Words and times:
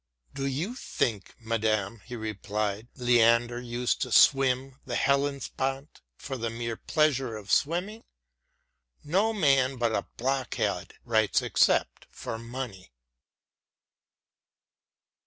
"Do 0.33 0.47
you 0.47 0.73
think, 0.73 1.35
madam," 1.39 1.99
he 2.03 2.15
replied," 2.15 2.87
Leander 2.95 3.61
used 3.61 4.01
to 4.01 4.11
swim 4.11 4.79
the 4.83 4.95
Hellespont 4.95 6.01
for 6.17 6.37
the 6.37 6.49
mere 6.49 6.75
pleasure 6.75 7.37
of 7.37 7.51
swimming? 7.51 8.03
No 9.03 9.31
man 9.31 9.77
but 9.77 9.93
a 9.95 10.07
blockhead 10.17 10.95
writes 11.05 11.43
except 11.43 12.07
for 12.09 12.39
money." 12.39 12.91